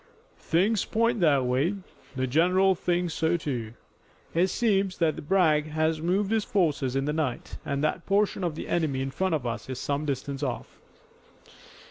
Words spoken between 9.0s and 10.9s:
in front of us is some distance off."